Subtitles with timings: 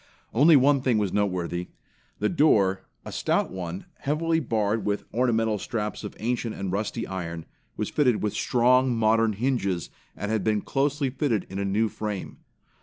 [0.33, 1.67] Only one thing was noteworthy.
[2.17, 7.45] The door, a stout one heavily barred with ornamental straps of ancient and rusty iron,
[7.77, 12.37] was fitted with strong, modern hinges, and had been closely fitted in anew frame.